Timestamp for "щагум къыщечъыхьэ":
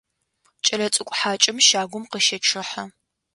1.67-2.83